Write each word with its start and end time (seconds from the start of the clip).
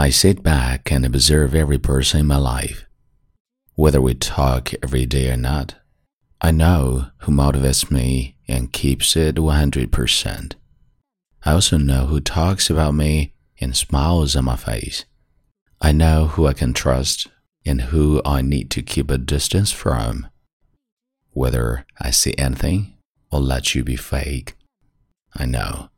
I 0.00 0.08
sit 0.08 0.42
back 0.42 0.90
and 0.90 1.04
observe 1.04 1.54
every 1.54 1.76
person 1.76 2.20
in 2.20 2.26
my 2.26 2.38
life. 2.38 2.86
Whether 3.74 4.00
we 4.00 4.14
talk 4.14 4.72
every 4.82 5.04
day 5.04 5.30
or 5.30 5.36
not, 5.36 5.74
I 6.40 6.52
know 6.52 7.08
who 7.18 7.32
motivates 7.32 7.90
me 7.90 8.38
and 8.48 8.72
keeps 8.72 9.14
it 9.14 9.34
100%. 9.34 10.54
I 11.44 11.52
also 11.52 11.76
know 11.76 12.06
who 12.06 12.18
talks 12.18 12.70
about 12.70 12.94
me 12.94 13.34
and 13.60 13.76
smiles 13.76 14.34
on 14.36 14.46
my 14.46 14.56
face. 14.56 15.04
I 15.82 15.92
know 15.92 16.28
who 16.28 16.46
I 16.46 16.54
can 16.54 16.72
trust 16.72 17.26
and 17.66 17.82
who 17.82 18.22
I 18.24 18.40
need 18.40 18.70
to 18.70 18.82
keep 18.82 19.10
a 19.10 19.18
distance 19.18 19.70
from. 19.70 20.28
Whether 21.32 21.84
I 22.00 22.10
see 22.10 22.34
anything 22.38 22.94
or 23.30 23.38
let 23.38 23.74
you 23.74 23.84
be 23.84 23.96
fake, 23.96 24.54
I 25.36 25.44
know. 25.44 25.90